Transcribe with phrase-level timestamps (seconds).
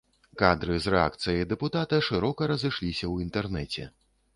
[0.41, 3.93] Кадры з рэакцыяй дэпутата шырока разышліся ў інтэрнэце.